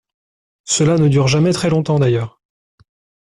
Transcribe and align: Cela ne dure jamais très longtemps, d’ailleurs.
Cela 0.63 0.97
ne 0.97 1.09
dure 1.09 1.27
jamais 1.27 1.53
très 1.53 1.69
longtemps, 1.69 1.99
d’ailleurs. 1.99 2.41